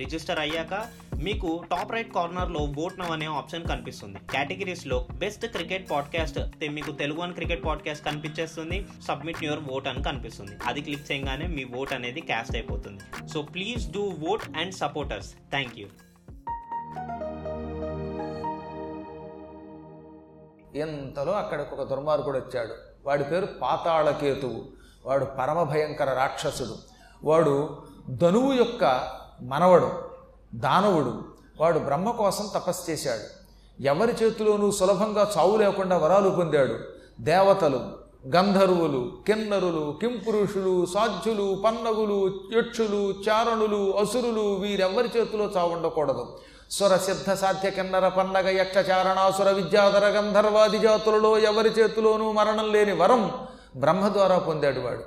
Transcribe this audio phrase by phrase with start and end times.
[0.00, 0.74] Register అయ్యాక
[1.22, 4.18] మీకు top right కార్నర్లో ఓట్ నవ్ అనే ఆప్షన్ కనిపిస్తుంది.
[4.32, 6.38] కేటగిరీస్లో బెస్ట్ క్రికెట్ పాడ్కాస్ట్
[6.70, 8.86] మీకు తెలుగు అని క్రికెట్ పాడ్కాస్ట్ కనిపించేస్తుంది.
[9.08, 10.56] సబ్మిట్ యువర్ ఓట్ అని కనిపిస్తుంది.
[10.66, 13.28] అది క్లిక్ చేయగానే మీ ఓట్ అనేది క్యాస్ట్ అయిపోతుంది.
[13.28, 15.86] So please do vote and supporters thank you
[20.74, 22.74] ఎంతలో అక్కడికి ఒక దుర్మార్గుడు వచ్చాడు.
[23.06, 24.60] వాడి పేరు పాతాళకేతువు.
[25.04, 26.76] వాడు పరమ భయంకర రాక్షసుడు.
[27.24, 27.56] వాడు
[28.10, 28.84] ధనువు యొక్క
[29.42, 29.90] మనవడు
[30.54, 31.24] దానవుడు
[31.60, 33.40] వాడు బ్రహ్మ కోసం తపస్సు చేశాడు.
[33.82, 36.78] ఎవరి చేతిలోనూ సులభంగా చావు లేకుండా వరాలు పొందాడు.
[37.20, 37.80] దేవతలు
[38.36, 46.38] గంధర్వులు కిన్నరులు కింపురుషులు సాధ్యులు పన్నగులు యక్షులు చారణులు అసురులు వీరెవ్వరి చేతిలో చావు ఉండకూడదు.
[46.70, 53.34] సుర సిద్ధ సాధ్య కిన్నర పన్నగ యక్ష చారణాసుర విద్యాధర గంధర్వాది జాతులలో ఎవరి చేతిలోనూ మరణం లేని వరం
[53.76, 55.02] బ్రహ్మ ద్వారా పొందాడు వాడు.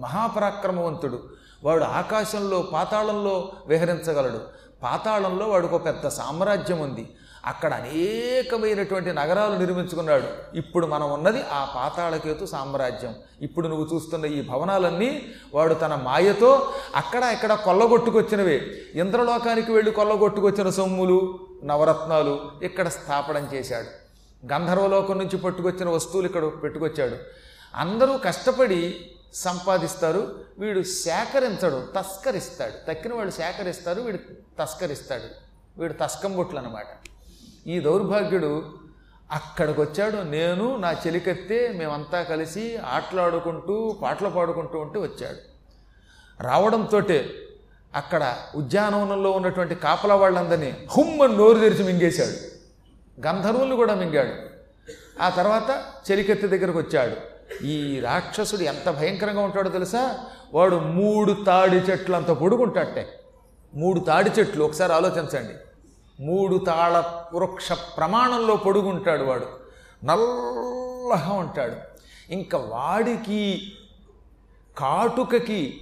[0.00, 1.35] మహాపరాక్రమవంతుడు.
[1.66, 4.40] వాడు ఆకాశంలో పాతాళంలో విహరించగలడు.
[4.82, 7.04] పాతాళంలో వాడికి ఒక పెద్ద సామ్రాజ్యం ఉంది.
[7.46, 10.56] అక్కడ అనేకమైనటువంటి నగరాలు నిర్మించుకున్నాడు.
[10.56, 13.14] ఇప్పుడు మనం ఉన్నది ఆ పాతాళకేతు సామ్రాజ్యం.
[13.42, 18.56] ఇప్పుడు నువ్వు చూస్తున్న ఈ భవనాలన్నీ వాడు తన మాయతో అక్కడ ఇక్కడ కొల్లగొట్టుకొచ్చినవే.
[18.94, 23.90] ఇంద్రలోకానికి వెళ్ళి కొల్లగొట్టుకొచ్చిన సొమ్ములు నవరత్నాలు ఇక్కడ స్థాపనం చేశాడు.
[24.52, 27.16] గంధర్వలోకం నుంచి పట్టుకొచ్చిన వస్తువులు ఇక్కడ పెట్టుకొచ్చాడు.
[27.76, 32.92] అందరూ కష్టపడి సంపాదిస్తారు వీడు సేకరించడు తస్కరిస్తాడు.
[32.92, 34.18] తక్కిన వాళ్ళు సేకరిస్తారు వీడు
[34.58, 35.46] తస్కరిస్తాడు.
[35.80, 36.86] వీడు తస్కంబొట్లు అనమాట
[37.66, 38.78] ఈ దౌర్భాగ్యుడు
[39.32, 45.56] అక్కడికి వచ్చాడు నేను నా చెలికత్తే మేమంతా కలిసి ఆటలాడుకుంటూ పాటలు పాడుకుంటూ ఉంటే వచ్చాడు.
[46.42, 47.02] రావడంతో
[47.94, 52.56] అక్కడ ఉద్యానవనంలో ఉన్నటువంటి కాపలా వాళ్ళందరినీ హుమ్మని నోరు తెరిచి మింగేశాడు.
[53.26, 54.56] గంధర్వుల్ని కూడా మింగాడు.
[55.22, 60.18] ఆ తర్వాత చెలికెత్తి దగ్గరకు వచ్చాడు ఈ రాక్షసుడు ఎంత భయంకరంగా ఉంటాడో తెలుసా?
[60.54, 63.20] వాడు మూడు తాడి చెట్లు అంత పొడుగుంటాటే
[63.74, 65.54] మూడు తాడి చెట్లు ఒకసారి ఆలోచించండి.
[66.22, 69.46] మూడు తాళ వృక్ష ప్రమాణంలో పొడుగుంటాడు వాడు.
[70.04, 71.76] నల్లగా ఉంటాడు.
[72.32, 73.72] ఇంకా వాడికి
[74.78, 75.80] కాటుకకి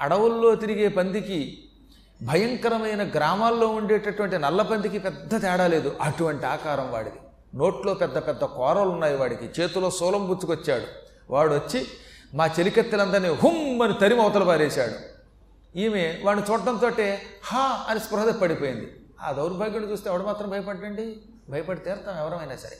[0.00, 1.64] అడవుల్లో తిరిగే పందికి
[2.22, 5.96] భయంకరమైన గ్రామాల్లో ఉండేటటువంటి నల్ల పందికి పెద్ద తేడా లేదు.
[6.00, 7.16] అటువంటి ఆకారం వాడిది.
[7.54, 9.62] నోట్లో పెద్ద పెద్ద కూరలు ఉన్నాయి వాడికి.
[9.62, 10.84] చేతిలో సోలం పుచ్చుకొచ్చాడు.
[11.30, 11.86] వాడు వచ్చి
[12.34, 15.20] మా చెలికత్తెలందరినీ హుమ్ అని తరిమి అవతల పారేశాడు.
[15.78, 16.90] ఈమె వాడిని చూడటంతో
[17.44, 18.96] హా అని స్పృహద పడిపోయింది.
[19.20, 21.16] ఆ దౌర్భాగ్యుడు చూస్తే ఆవిడ మాత్రం భయపడండి
[21.48, 22.78] భయపడి తీరుతాం ఎవరమైనా సరే.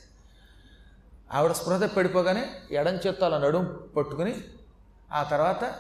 [1.32, 4.34] ఆవిడ స్పృహద పడిపోగానే ఎడం చేత్తో అలా నడుం పట్టుకుని
[5.12, 5.74] ఆ తర్వాత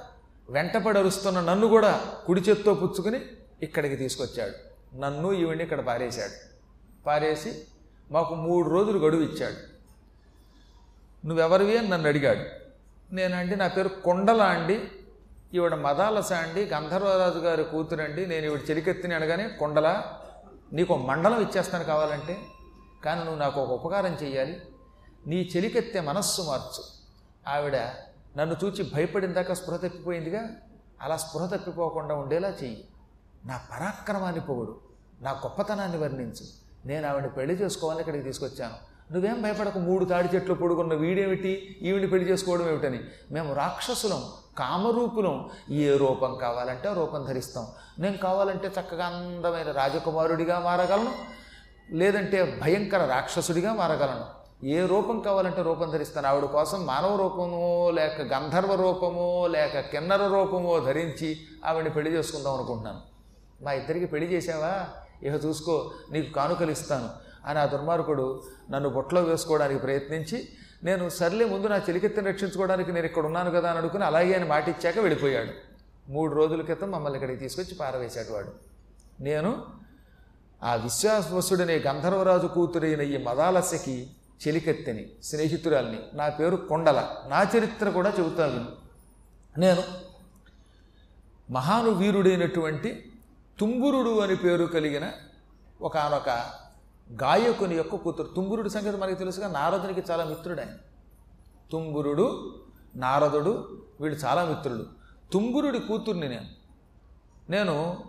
[0.50, 3.20] వెంటపడి అరుస్తున్న నన్ను కూడా కుడి చేత్తో పుచ్చుకుని
[3.62, 4.70] ఇక్కడికి తీసుకొచ్చాడు.
[4.96, 6.32] నన్ను ఈవిడిని ఇక్కడ పారేశాడు.
[7.06, 7.62] పారేసి
[8.10, 9.70] మాకు మూడు రోజులు గడువు ఇచ్చాడు.
[11.26, 12.44] నువ్వెవరివి అని నన్ను అడిగాడు.
[13.14, 14.88] నేనండి నా పేరు కొండలాండి
[15.54, 20.02] ఈవిడ మదాలస అండి గంధర్వరాజు గారి కూతురండి నేను ఈవిడ చెలికెత్తిని అనగానే కొండల
[20.72, 22.40] నీకు మండలం ఇచ్చేస్తాను కావాలంటే
[23.04, 24.62] కానీ నువ్వు నాకు ఒక ఉపకారం చెయ్యాలి.
[25.26, 26.84] నీ చెలికెత్తే మనస్సు మార్చు.
[27.48, 27.76] ఆవిడ
[28.36, 30.48] నన్ను చూచి భయపడిందాకా స్పృహ తప్పిపోయిందిగా.
[31.02, 32.88] అలా స్పృహ తప్పిపోకుండా ఉండేలా చెయ్యి.
[33.44, 34.80] నా పరాక్రమాన్ని పొగుడు
[35.20, 36.69] నా గొప్పతనాన్ని వర్ణించు.
[36.86, 38.90] నేను ఆవిడని పెళ్ళి చేసుకోవాలని ఇక్కడికి తీసుకొచ్చాను.
[39.12, 41.76] నువ్వేం భయపడక మూడు తాడి చెట్లు పొడుగున్న వీడేమిటి?
[41.82, 43.00] ఈవిని పెళ్ళి చేసుకోవడం ఏమిటని.
[43.30, 44.22] మేము రాక్షసులం
[44.58, 45.50] కామరూపులం.
[45.70, 47.66] ఏ రూపం కావాలంటే ఆ రూపం ధరిస్తాం.
[47.98, 51.12] నేను కావాలంటే చక్కగా అందమైన రాజకుమారుడిగా మారగలను
[51.90, 54.40] లేదంటే భయంకర రాక్షసుడిగా మారగలను.
[54.66, 56.26] ఏ రూపం కావాలంటే రూపం ధరిస్తాను.
[56.26, 63.00] ఆవిడ కోసం మానవ రూపమో లేక గంధర్వ రూపమో లేక కిన్నర రూపమో ధరించి ఆవిడని పెళ్ళి చేసుకుందాం అనుకుంటున్నాను.
[63.64, 64.86] మా ఇద్దరికి పెళ్ళి చేసావా
[65.22, 67.10] ఇక చూసుకో నీకు కానుకలు ఇస్తాను.
[67.44, 70.48] అని ఆ దుర్మార్గుడు నన్ను బొట్లో వేసుకోవడానికి ప్రయత్నించి
[70.84, 74.68] నేను సర్లే ముందు నా చెలికెత్తిని రక్షించుకోవడానికి నేను ఇక్కడ ఉన్నాను కదా అని అనుకుని అలాగే అని మాట
[74.68, 75.50] ఇచ్చాక వెళ్ళిపోయాడు.
[76.10, 78.52] మూడు రోజుల క్రితం మమ్మల్ని ఇక్కడికి తీసుకొచ్చి పారవేశాడు వాడు.
[79.22, 79.62] నేను
[80.62, 84.10] ఆ విశ్వాసవసుడనే గంధర్వరాజు కూతురైన ఈ మదాలస్యకి
[84.48, 88.66] చెలికెత్తెని స్నేహితురాల్ని నా పేరు కొండల నా చరిత్ర కూడా చెబుతాను.
[89.60, 89.82] నేను
[91.50, 91.90] మహాను
[93.60, 95.12] తుంగురుడు తుంబురుడు అని పేరు కలిగిన
[95.82, 96.28] ఒకనొక
[97.22, 98.28] గాయకుని యొక్క కూతురు.
[98.28, 100.68] తుంగురుడు సంగతి మనకి తెలుసుగా నారదునికి చాలా మిత్రుడు ఆయన.
[101.72, 102.54] తుంగురుడు
[102.96, 104.86] నారదుడు వీళ్ళు చాలా మిత్రుడు
[105.32, 106.46] తుంగురుడి కూతుర్ని నేను
[107.50, 108.04] నేను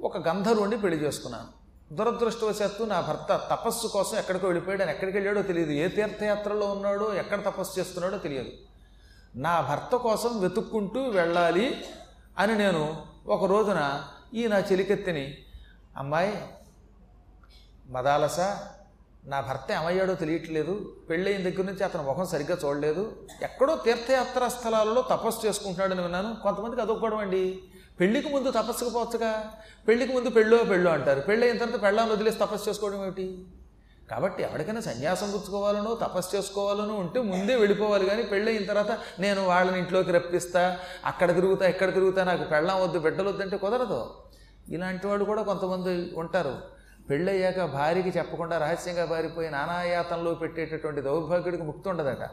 [0.00, 1.48] ఒక గంధర్వుడిని పెళ్ళి చేసుకున్నాను.
[1.94, 4.82] దురదృష్టవశాత్తు నా భర్త తపస్సు కోసం ఎక్కడికో వెళ్ళిపోయాడు.
[4.82, 5.70] ఆయన ఎక్కడికి వెళ్ళాడో తెలియదు.
[5.70, 8.50] ఏ తీర్థయాత్రలో ఉన్నాడో ఎక్కడ తపస్సు చేస్తున్నాడో తెలియదు.
[9.34, 11.84] నా భర్త కోసం వెతుక్కుంటూ వెళ్ళాలి
[12.38, 14.04] అని నేను ఒక రోజున
[14.34, 15.36] ఈ నా చెలికెత్తిని
[15.96, 16.32] అమ్మాయి
[17.90, 18.40] మదాలస
[19.24, 20.96] నా భర్త ఏమయ్యాడో తెలియట్లేదు.
[21.10, 23.26] పెళ్ళైన దగ్గర నుంచి అతని ముఖం సరిగ్గా చూడలేదు.
[23.42, 26.36] ఎక్కడో తీర్థయాత్రా స్థలాలలో తపస్సు చేసుకుంటున్నాడని విన్నాను.
[26.42, 27.62] కొంతమందికి అదొక్కడం అండి.
[28.00, 29.52] పెళ్ళికి ముందు తపస్సుకు పోవచ్చుగా.
[29.88, 31.20] పెళ్ళికి ముందు పెళ్ళో పెళ్ళో అంటారు.
[31.20, 33.46] పెళ్ళైన తర్వాత పెళ్ళాన్ని వదిలేసి తపస్సు చేసుకోవడం ఏమిటి?
[34.10, 40.12] కాబట్టి ఎవరికైనా సన్యాసం పుచ్చుకోవాలనో తపస్సు చేసుకోవాలనో ఉంటే ముందే వెళ్ళిపోవాలి కానీ పెళ్ళైన తర్వాత నేను వాళ్ళని ఇంట్లోకి
[40.12, 44.21] రప్పిస్తా అక్కడ తిరుగుతా ఎక్కడ తిరుగుతా నాకు పెళ్ళం వద్దు బిడ్డలు వద్దంటే కుదరదు.
[44.68, 46.58] ఇలాంటి వాళ్ళు కూడా కొంతమంది ఉంటారు.
[47.10, 52.28] పెళ్ళయ్యాక భార్యకి చెప్పకుండా రహస్యంగా పారిపోయి నానాయాతంలో పెట్టేటటువంటి దౌర్భాగ్యుడికి ముక్తి ఉండదట.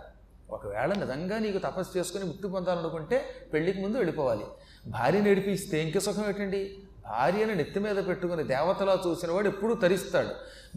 [0.49, 4.45] ఒకవేళ నిజంగా నీకు తపస్సు చేసుకుని ముక్తి పొందాలనుకుంటే పెళ్ళికి ముందు వెళ్ళిపోవాలి.
[4.87, 6.77] భార్య నడిపిస్తే ఇంక సుఖం ఏంటండి?
[7.09, 10.27] భార్యను నెత్తి మీద పెట్టుకుని దేవతలా చూసిన వాడు ఎప్పుడూ తరిస్తాడు.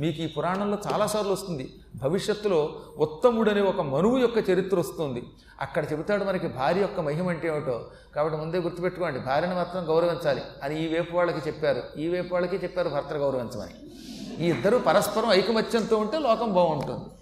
[0.00, 1.74] మీకు ఈ పురాణంలో చాలాసార్లు వస్తుంది.
[1.96, 5.22] భవిష్యత్తులో ఉత్తముడని ఒక మనువు యొక్క చరిత్ర వస్తుంది.
[5.60, 7.86] అక్కడ చెబుతాడు మనకి భార్య యొక్క మహిమ అంటే ఏమిటో.
[8.14, 9.18] కాబట్టి ముందే గుర్తుపెట్టుకోండి.
[9.18, 10.42] భార్యను మాత్రం గౌరవించాలి.
[10.62, 11.82] అని ఈ వైపు వాళ్ళకి చెప్పారు.
[11.98, 13.74] ఈ వైపు వాళ్ళకి చెప్పారు భర్త గౌరవించమని.
[14.44, 17.21] ఈ ఇద్దరు పరస్పరం ఐకమత్యంతో ఉంటే లోకం బాగుంటుంది.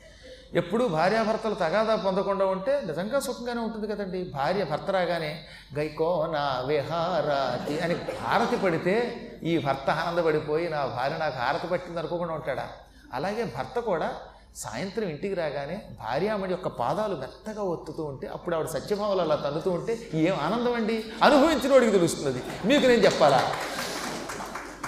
[0.54, 4.22] ఎప్పుడూ భార్యాభర్తలు తగాదా పొందకుండా ఉంటే నిజంగా సుఖంగానే ఉంటుంది కదండి.
[4.34, 5.44] భార్య భర్త రాగానే
[5.76, 8.94] గైకో నా విహారాతి అని హారతి పడితే
[9.42, 12.66] ఈ భర్త ఆనందపడిపోయి నా భార్య నాకు హారతి పట్టింది అనుకోకుండా ఉంటాడా?
[13.12, 14.08] అలాగే భర్త కూడా
[14.56, 20.10] సాయంత్రం ఇంటికి రాగానే భార్యామణి యొక్క పాదాలు మెత్తగా ఒత్తుతూ ఉంటే అప్పుడు ఆవిడ సత్యభావాలు అలా తన్నుతూ ఉంటే
[20.14, 23.40] ఏం ఆనందం అండి అనుభవించిన వాడికి తెలుస్తుంది మీకు నేను చెప్పాలా?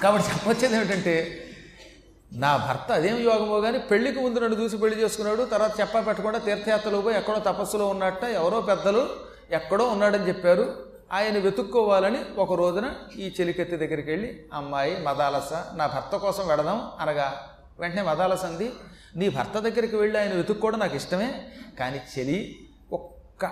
[0.03, 1.15] కాబట్టి చెప్పొచ్చేది ఏమిటంటే
[2.37, 7.01] నా భర్త అదేం యోగమో కానీ పెళ్ళికి ముందు నన్ను చూసి పెళ్ళి చేసుకున్నాడు తర్వాత చెప్పా పెట్టకుండా తీర్థయాత్రలు
[7.01, 9.11] పోయి ఎక్కడో తపస్సులో ఉన్నట్ట ఎవరో పెద్దలు
[9.51, 10.93] ఎక్కడో ఉన్నాడని చెప్పారు.
[11.13, 17.41] ఆయన వెతుక్కోవాలని ఒక రోజున ఈ చెలికెత్తి దగ్గరికి వెళ్ళి అమ్మాయి మదాలస నా భర్త కోసం వెడదాం అనగా
[17.81, 18.73] వెంటనే మదాలస అంది.
[19.17, 22.57] నీ భర్త దగ్గరికి వెళ్ళి ఆయన వెతుక్కోవడం నాకు ఇష్టమే కానీ చెలి
[22.93, 23.47] ఒక్క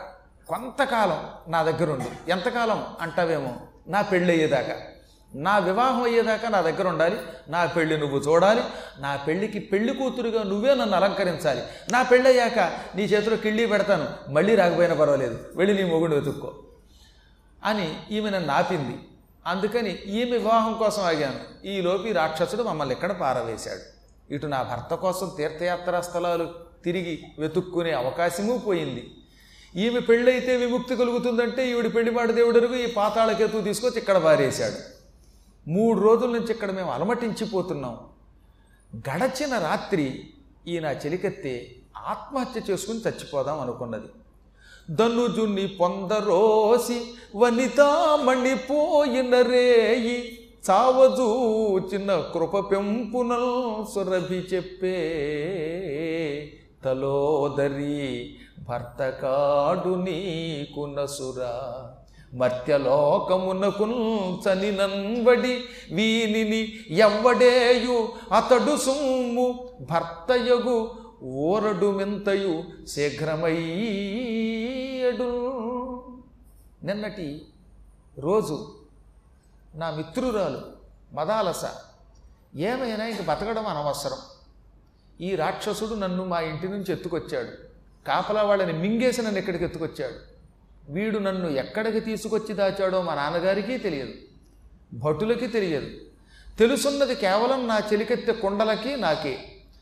[0.48, 3.56] కొంతకాలం నా దగ్గర ఎంతకాలం అంటావేమో
[3.88, 4.74] నా పెళ్ళి అయ్యేదాకా
[5.34, 7.16] నా వివాహం అయ్యేదాకా నా దగ్గర ఉండాలి.
[7.48, 8.60] నా పెళ్ళి నువ్వు చూడాలి.
[8.98, 11.62] నా పెళ్ళికి పెళ్ళి కూతురుగా నువ్వే నన్ను అలంకరించాలి.
[11.92, 12.58] నా పెళ్ళయ్యాక
[12.96, 14.30] నీ చేతిలో కిళ్ళి పెడతాను.
[14.30, 15.38] మళ్ళీ రాకపోయినా పర్వాలేదు.
[15.56, 16.54] వెళ్ళి నీ మొగుడు వెతుక్కో.
[17.64, 18.98] అని ఈమె నన్ను ఆపింది.
[19.46, 21.66] అందుకని ఈమె వివాహం కోసం ఆగాను.
[21.66, 24.00] ఈలోపు రాక్షసుడు మమ్మల్ని ఇక్కడ పారవేశాడు?
[24.34, 26.50] ఇటు నా భర్త కోసం తీర్థయాత్రా స్థలాలు
[26.84, 29.14] తిరిగి వెతుక్కునే అవకాశమూ పోయింది.
[29.76, 34.99] ఈమె పెళ్ళైతే విముక్తి కలుగుతుందంటే ఈవిడ పెళ్ళిపాటి దేవుడరుగు ఈ పాతాళకేతు తీసుకొచ్చి ఇక్కడ పారేశాడు.
[35.70, 37.98] మూడు రోజుల నుంచి ఇక్కడ మేము అలమటించిపోతున్నాం.
[38.96, 40.06] గడచిన రాత్రి
[40.66, 44.08] ఈయన చెలికెత్తి ఆత్మహత్య చేసుకుని చచ్చిపోదాం అనుకున్నది.
[44.94, 46.98] ధనుజుని పొందరోసి
[47.36, 50.18] వనితామణిపోయిన రేయి
[50.70, 54.96] చావజూచిన కృప పెంపునల్ సురభి చెప్పే
[56.84, 60.86] తలోదరి భర్త కాడు నీకు
[62.34, 63.84] నసురా మర్త్యలోకమునకు
[64.42, 70.90] చని నన్వడి వీనిని ఎవ్వడేయు అతడు సుమ్ము భర్తయగు
[71.22, 73.60] ఓరడు మెంతయు శీఘ్రమయ్యడు.
[76.84, 77.46] నిన్నటి
[78.18, 78.74] రోజు
[79.74, 80.60] నా మిత్రురాలు
[81.12, 81.64] మదాలస
[82.56, 84.18] ఏమైనా ఇంక బతకడం అనవసరం.
[85.20, 87.48] ఈ రాక్షసుడు నన్ను మా ఇంటి నుంచి ఎత్తుకొచ్చాడు.
[88.06, 90.39] కాపలా వాళ్ళని మింగేసి నన్ను ఇక్కడికి ఎత్తుకొచ్చాడు.
[90.90, 94.12] వీడు నన్ను ఎక్కడికి తీసుకొచ్చి దాచాడో మా నాన్నగారికి తెలియదు.
[94.94, 95.86] భటులకి తెలియదు.
[96.58, 99.38] తెలుసున్నది కేవలం నా చెలికెత్తె కుండలకి నాకే.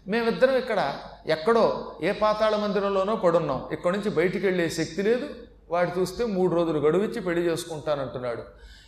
[0.09, 0.97] మేమిద్దరం ఇక్కడ
[1.27, 3.69] ఎక్కడో ఏ పాతాళ మందిరంలోనో పడున్నాం.
[3.73, 5.29] ఇక్కడి నుంచి బయటికి వెళ్ళే శక్తి లేదు.
[5.71, 8.43] వాడు చూస్తే మూడు రోజులు గడువిచ్చి పెళ్ళి చేసుకుంటానంటున్నాడు.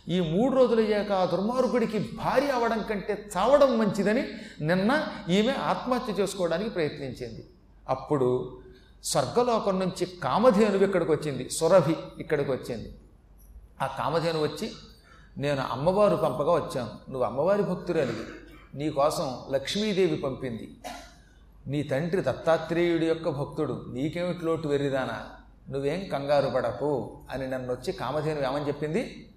[0.09, 4.27] ఈ మూడు రోజులు అయ్యాక ఆ దుర్మార్గుడికి భార్య అవడం కంటే చావడం మంచిదని
[4.61, 7.49] నిన్న ఈమె ఆత్మహత్య చేసుకోవడానికి ప్రయత్నించింది.
[7.89, 8.60] అప్పుడు
[9.03, 11.49] స్వర్గలోకం నుంచి కామధేనువు ఇక్కడికి వచ్చింది.
[11.49, 12.95] సురభి ఇక్కడికి వచ్చింది.
[13.81, 14.71] ఆ కామధేను వచ్చి
[15.37, 17.11] నేను అమ్మవారు పంపగా వచ్చాను.
[17.11, 18.23] నువ్వు అమ్మవారి భక్తురాలివి
[18.75, 20.77] నీకోసం లక్ష్మీదేవి పంపింది.
[21.67, 23.85] నీ తండ్రి దత్తాత్రేయుడి యొక్క భక్తుడు.
[23.87, 25.29] నీకేమిటి లోటు వెర్రిదానా?
[25.69, 29.29] నువ్వేం కంగారు పడకు అని నన్ను వచ్చి కామధేను ఏమని చెప్పింది?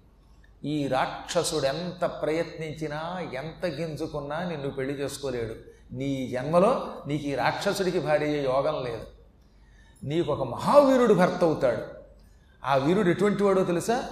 [0.63, 5.55] ఈ రాక్షసుడు ఎంత ప్రయత్నించినా ఎంత గింజుకున్నా నిన్ను పెళ్ళి చేసుకోలేడు.
[5.91, 9.14] నీ జన్మలో నీకు ఈ రాక్షసుడికి భార్య యోగం లేదు.
[10.05, 11.81] నీకు ఒక మహావీరుడు భర్త అవుతాడు
[12.65, 14.03] ఆ వీరుడు ఎటువంటి వాడో తెలుసా?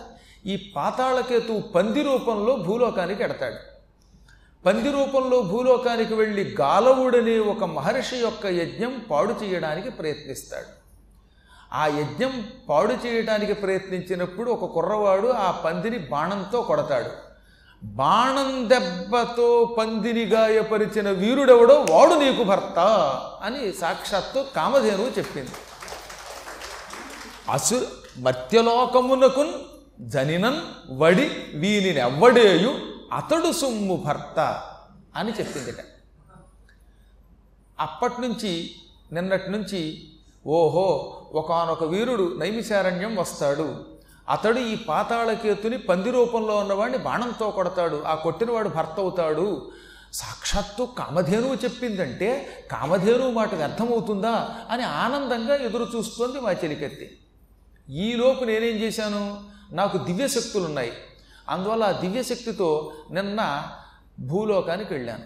[0.45, 3.55] ఈ పాతాళకేతు పంది రూపంలో భూలోకానికి ఎడతాడు.
[4.65, 10.65] పంది రూపంలో భూలోకానికి వెళ్ళి గాలవుడనే ఒక మహర్షి యొక్క యజ్ఞం పాడు చేయడానికి ప్రయత్నిస్తాడు.
[11.73, 17.09] ఆ యజ్ఞం పాడు చేయడానికి ప్రయత్నించినప్పుడు ఒక కుర్రవాడు ఆ పందిని బాణంతో కొడతాడు.
[17.83, 21.85] బాణం దెబ్బతో పందిని గాయపరిచిన వీరుడెవడో?
[21.89, 22.79] వాడు నీకు భర్త
[23.43, 25.49] అని సాక్షాత్తు కామధేనువు చెప్పింది.
[27.49, 29.53] అసు మర్త్యలోకమునకున్
[29.99, 32.79] జనినన్ వడి వీనినెవ్వడేయు
[33.13, 34.63] అతడు సొమ్ము భర్త
[35.15, 35.75] అని చెప్పిందిట.
[37.79, 38.75] అప్పటి నుంచి
[39.11, 40.03] నిన్నటి నుంచి
[40.47, 43.85] ఓహో ఒకానొక వీరుడు నైమిశారణ్యం వస్తాడు.
[44.29, 48.03] అతడు ఈ పాతాళకేతుని పంది రూపంలో ఉన్నవాడిని బాణంతో కొడతాడు.
[48.05, 49.71] ఆ కొట్టినవాడు భర్త అవుతాడు.
[50.13, 57.17] సాక్షాత్తు కామధేనువు చెప్పిందంటే కామధేనువు మాట వ్యర్థమవుతుందా అని ఆనందంగా ఎదురు చూస్తోంది మా చెలికత్తి.
[57.89, 59.43] ఈలోపు నేనేం చేశాను?
[59.71, 60.93] నాకు దివ్యశక్తులు ఉన్నాయి
[61.49, 63.63] అందువల్ల ఆ దివ్యశక్తితో నిన్న
[64.19, 65.23] భూలోకానికి వెళ్ళాను.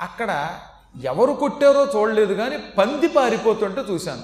[0.00, 0.60] అక్కడ
[1.02, 4.22] ఎవరు కొట్టారో చూడలేదు కానీ పంది పారిపోతుంటే చూశాను.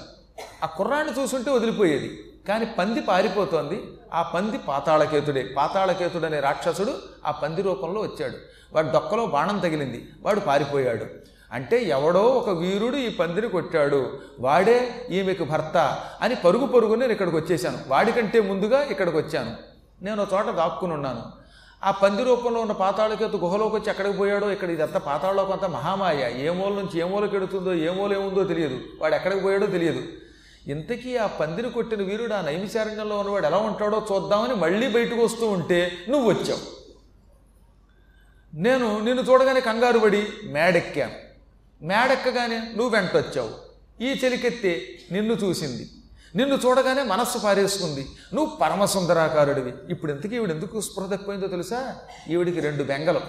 [0.63, 2.33] ఆ కుర్రాన్ని చూసుంటే వదిలిపోయేది.
[2.47, 3.83] కానీ పంది పారిపోతోంది.
[4.13, 5.53] ఆ పంది పాతాళకేతుడే.
[5.57, 8.37] పాతాళకేతుడు అనే రాక్షసుడు ఆ పంది రూపంలో వచ్చాడు.
[8.71, 10.09] వాడు డొక్కలో బాణం తగిలింది.
[10.21, 11.05] వాడు పారిపోయాడు.
[11.53, 14.19] అంటే ఎవడో ఒక వీరుడు ఈ పందిని కొట్టాడు.
[14.39, 19.55] వాడే ఈమెకు భర్త అని పరుగు పరుగు నేను ఇక్కడికి వచ్చేసాను వాడికంటే ముందుగా ఇక్కడికి వచ్చాను.
[20.01, 21.23] నేను ఒక చోట దాక్కుని ఉన్నాను.
[21.83, 26.33] ఆ పంది రూపంలో ఉన్న పాతాళకేతు గుహలోకి వచ్చి ఎక్కడికి పోయాడో ఇక్కడ ఇదంతా పాతాళలోకి అంతా మహామాయ.
[26.37, 28.79] ఏ మూల నుంచి ఏ మూలకి ఎడుతుందో ఏ మూల ఏముందో తెలియదు.
[29.01, 30.03] వాడు ఎక్కడికి పోయాడో తెలియదు.
[30.67, 35.91] ఇంతకీ ఆ పందిని కొట్టిన వీరుడు ఆ నైమిశారణ్యంలో ఉన్నవాడు ఎలా ఉంటాడో చూద్దామని మళ్ళీ బయటకు వస్తూ ఉంటే
[36.09, 36.77] నువ్వు వచ్చావు.
[38.55, 41.26] నేను నిన్ను చూడగానే కంగారు పడి మేడెక్కాను.
[41.81, 43.49] మేడెక్కగానే నువ్వు వెంటొచ్చావు
[44.03, 44.81] ఈ చెలికెత్తే
[45.11, 45.89] నిన్ను చూసింది.
[46.35, 48.07] నిన్ను చూడగానే మనస్సు పారేసుకుంది.
[48.33, 49.73] నువ్వు పరమసుందరాకారుడివి.
[49.89, 51.95] ఇప్పుడు ఎందుకు ఈవిడ ఎందుకు స్పృహ తప్పిపోయిందో తెలుసా?
[52.29, 53.21] ఈవిడికి రెండు బెంగలు.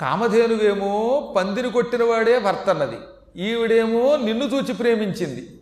[0.00, 2.96] కామధేనువేమో పందిని కొట్టినవాడే భర్త అన్నది
[3.36, 5.60] ఈవిడేమో నిన్ను చూచి ప్రేమించింది.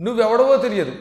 [0.00, 0.92] నువ్వెవడవో తెలియదు.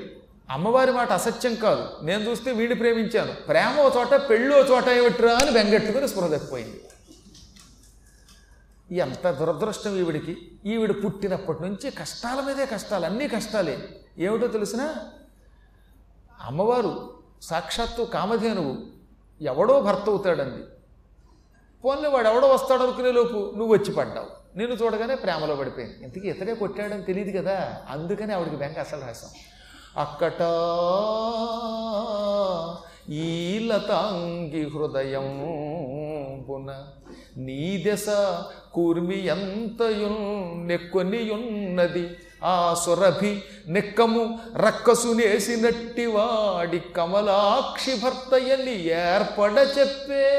[0.49, 1.87] అమ్మవారి మాట అసత్యం కాదు.
[2.03, 3.31] నేను చూస్తే వీడిని ప్రేమించాను.
[3.33, 6.81] ప్రేమ ఓ చోట పెళ్ళో చోట ఏమిట్రా అని బెంగెట్టుకుని స్పృహ తప్పిపోయింది.
[8.91, 10.37] ఎంత దురదృష్టం ఈవిడికి.
[10.65, 13.99] ఈవిడ పుట్టినప్పటి నుంచి కష్టాల మీదే కష్టాలు అన్నీ కష్టాలే.
[14.17, 14.95] ఏమిటో తెలిసిన?
[16.41, 18.77] అమ్మవారు సాక్షాత్తు కామధేనువు.
[19.43, 20.63] ఎవడో భర్త అవుతాడంది.
[21.85, 24.57] పోన్లే వాడు ఎవడో వస్తాడు అనుకునే లోపు నువ్వు వచ్చి పడ్డావు.
[24.57, 26.03] నిన్ను చూడగానే ప్రేమలో పడిపోయింది.
[26.03, 27.81] ఇంతకీ ఇతడే కొట్టాడని తెలియదు కదా.
[27.89, 29.29] అందుకని ఆవిడికి బెంగ అసలు రాసాం
[29.97, 30.41] అక్కట
[33.09, 35.41] ఈ లతాంగి హృదయం
[36.43, 36.87] పున
[37.37, 38.05] నీ దశ
[38.73, 42.09] కూర్మి ఎంతయున్ నెక్కొనియున్నది.
[42.43, 50.31] ఆ సురభి నెక్కము రక్కసునేసినట్టి వాడి కమలాక్షి భర్తయని ఏర్పడ చెప్పే.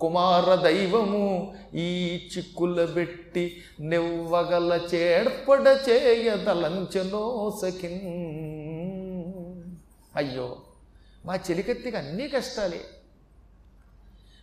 [0.00, 8.00] కుమార దైవము ఈ చిక్కుల పెట్టి నెవ్వగల చేర్పడ చేయదలంచనో సఖిన్.
[10.16, 10.56] అయ్యో
[11.24, 12.80] మా చెలికత్తికి అన్నీ కష్టాలే.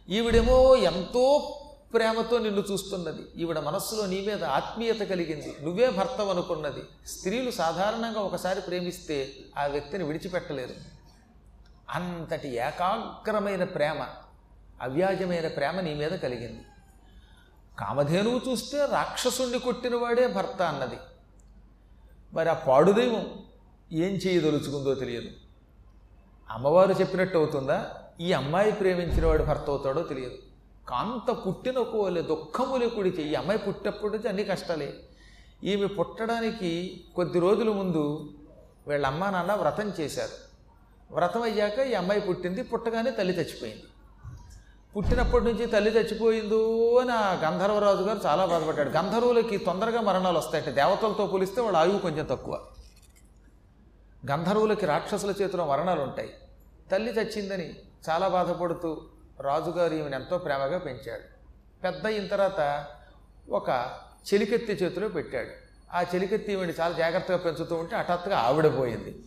[0.09, 1.59] ఈవిడేమో ఎంతో
[1.93, 3.21] ప్రేమతో నిన్ను చూస్తున్నది.
[3.37, 5.57] ఈవిడ మనస్సులో నీ మీద ఆత్మీయత కలిగింది.
[5.61, 6.83] నువ్వే భర్తవు అనుకున్నది.
[7.07, 10.73] స్త్రీలు సాధారణంగా ఒకసారి ప్రేమిస్తే ఆ వ్యక్తిని విడిచిపెట్టలేరు.
[11.89, 14.05] అంతటి ఏకాగ్రమైన ప్రేమ
[14.81, 16.65] అవ్యాజమైన ప్రేమ నీ మీద కలిగింది.
[17.79, 20.97] కామధేనువు చూస్తే రాక్షసుణ్ణి కొట్టినవాడే భర్త అన్నది.
[22.33, 23.45] మరి ఆ పాడుదైవం
[23.91, 25.27] ఏం చేయదలుచుకుందో తెలియదు.
[26.49, 28.02] అమ్మవారు చెప్పినట్టు అవుతుందా?
[28.21, 30.35] ఈ అమ్మాయి ప్రేమించిన వాడు భర్త అవుతాడో తెలియదు.
[30.89, 34.93] కాంత పుట్టిన కోలే దుఃఖములే కుడితే ఈ అమ్మాయి పుట్టినప్పటి నుంచి అన్ని కష్టాలే.
[35.63, 38.33] ఈమె పుట్టడానికి కొద్ది రోజుల ముందు
[38.87, 40.53] వీళ్ళ అమ్మా నాన్న వ్రతం చేశారు.
[41.13, 43.83] వ్రతం అయ్యాక ఈ అమ్మాయి పుట్టింది పుట్టగానే తల్లి చచ్చిపోయింది.
[44.97, 48.89] పుట్టినప్పటి నుంచి తల్లి చచ్చిపోయిందో అని ఆ గంధర్వరాజు గారు చాలా బాధపడ్డాడు.
[48.89, 50.69] గంధర్వులకి తొందరగా మరణాలు వస్తాయట.
[50.69, 52.61] దేవతలతో పోలిస్తే వాళ్ళ ఆయువు కొంచెం తక్కువ.
[54.31, 56.29] గంధర్వులకి రాక్షసుల చేతిలో మరణాలు ఉంటాయి
[56.91, 57.75] తల్లి చచ్చిందని
[58.09, 59.01] చాలా బాధపడుతూ
[59.41, 61.33] రాజుగారు ఈమెను ఎంతో ప్రేమగా పెంచాడు.
[61.83, 62.85] పెద్ద అయిన తర్వాత
[63.49, 63.69] ఒక
[64.33, 65.49] చెలికెత్తి చేతిలో పెట్టాడు.
[65.95, 69.23] ఆ చెలికెత్తి ఈమెను చాలా జాగ్రత్తగా పెంచుతూ ఉంటే హఠాత్తుగా ఆవిడ పోయింది.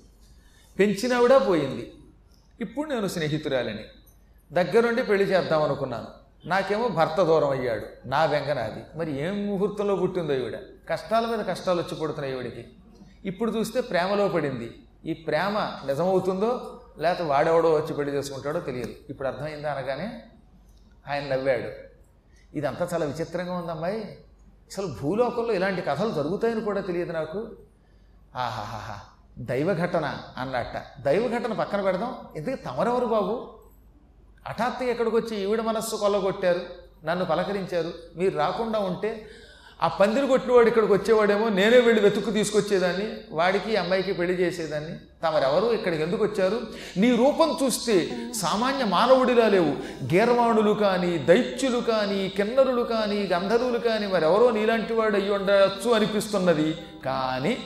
[0.79, 1.93] పెంచినావిడ పోయింది.
[2.61, 3.85] ఇప్పుడు నేను స్నేహితురాలని.
[4.53, 6.07] దగ్గరుండి పెళ్ళి చేద్దాం అనుకున్నాను.
[6.49, 7.87] నాకేమో భర్త దూరం అయ్యాడు.
[8.07, 10.59] నా వెంగనాది మరి ఏం ముహూర్తంలో పుట్టిందో ఈవిడ?
[10.91, 12.69] కష్టాల మీద కష్టాలు వచ్చి పడుతున్నాయి ఈవిడికి.
[13.25, 14.83] ఇప్పుడు చూస్తే ప్రేమలో పడింది.
[15.05, 18.95] ఈ ప్రేమ నిజమవుతుందో లేకపోతే వాడెవడో వచ్చి పెళ్ళి చేసుకుంటాడో తెలియదు.
[19.11, 20.23] ఇప్పుడు అర్థమైందా అనగానే
[21.11, 21.87] ఆయన నవ్వాడు.
[22.57, 24.19] ఇదంతా చాలా విచిత్రంగా ఉందమ్మాయి
[24.67, 27.51] అసలు భూలోకంలో ఇలాంటి కథలు జరుగుతాయని కూడా తెలియదు నాకు.
[28.37, 29.01] ఆహాహాహా
[29.39, 31.01] దైవ ఘటన అన్నట్ట.
[31.01, 32.15] దైవ ఘటన పక్కన పెడదాం.
[32.37, 33.59] ఎందుకు తమరెవరు బాబు?
[34.49, 36.61] హఠాత్తుగా ఎక్కడికి వచ్చి ఈవిడ మనస్సు కొల్లగొట్టారు
[37.05, 37.93] నన్ను పలకరించారు.
[38.17, 39.29] మీరు రాకుండా ఉంటే
[39.83, 43.21] ఆ పందిరి కొట్టినవాడు ఇక్కడికి వచ్చేవాడేమో నేనే వెళ్ళి వెతుక్కు తీసుకొచ్చేదాన్ని.
[43.31, 44.99] వాడికి అమ్మాయికి పెళ్ళి చేసేదాన్ని.
[45.27, 45.73] తమరెవరు?
[45.73, 46.61] ఇక్కడికి ఎందుకు వచ్చారు?
[46.97, 47.97] నీ రూపం చూస్తే
[48.35, 49.73] సామాన్య మానవుడిలా లేవు.
[50.15, 56.75] గీర్వాణులు కానీ దైత్యులు కానీ కిన్నరులు కానీ గంధర్వులు కానీ మరెవరో నీలాంటి వాడు అయ్యి ఉండొచ్చు అనిపిస్తున్నది.
[57.05, 57.59] కానీ